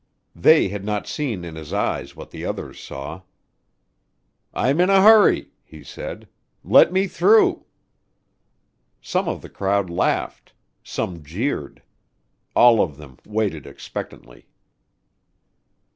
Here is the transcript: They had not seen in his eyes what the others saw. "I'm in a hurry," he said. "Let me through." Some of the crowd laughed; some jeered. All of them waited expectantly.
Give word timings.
They 0.35 0.69
had 0.69 0.83
not 0.83 1.05
seen 1.05 1.45
in 1.45 1.53
his 1.55 1.71
eyes 1.71 2.15
what 2.15 2.31
the 2.31 2.43
others 2.43 2.79
saw. 2.79 3.21
"I'm 4.51 4.79
in 4.81 4.89
a 4.89 4.99
hurry," 5.03 5.51
he 5.63 5.83
said. 5.83 6.27
"Let 6.63 6.91
me 6.91 7.05
through." 7.05 7.67
Some 8.99 9.27
of 9.27 9.43
the 9.43 9.47
crowd 9.49 9.91
laughed; 9.91 10.53
some 10.83 11.21
jeered. 11.23 11.83
All 12.55 12.81
of 12.81 12.97
them 12.97 13.19
waited 13.27 13.67
expectantly. 13.67 14.47